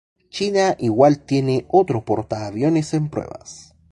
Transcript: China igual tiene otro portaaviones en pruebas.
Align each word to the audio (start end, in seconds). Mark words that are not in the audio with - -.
China 0.31 0.75
igual 0.79 1.27
tiene 1.27 1.67
otro 1.69 2.03
portaaviones 2.03 2.95
en 2.95 3.07
pruebas. 3.09 3.75